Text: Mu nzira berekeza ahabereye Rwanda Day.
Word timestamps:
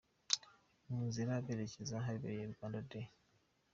Mu 0.87 0.99
nzira 1.07 1.33
berekeza 1.45 1.93
ahabereye 2.01 2.43
Rwanda 2.53 2.79
Day. 2.89 3.07